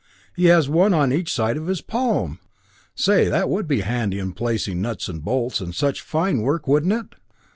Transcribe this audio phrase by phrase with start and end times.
[0.35, 2.39] He has one on each side of his palm!
[2.95, 6.93] Say, that would be handy in placing nuts and bolts, and such fine work, wouldn't
[6.93, 7.15] it?"